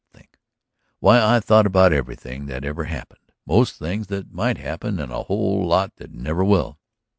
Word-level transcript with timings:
Think? 0.11 0.39
Why, 0.99 1.23
I 1.23 1.39
thought 1.39 1.67
about 1.67 1.93
everything 1.93 2.47
that 2.47 2.63
ever 2.65 2.85
happened, 2.85 3.31
most 3.45 3.75
things 3.77 4.07
that 4.07 4.33
might 4.33 4.57
happen, 4.57 4.99
and 4.99 5.11
a 5.11 5.21
whole 5.25 5.67
lot 5.67 5.97
that 5.97 6.11
never 6.11 6.43
will. 6.43 6.79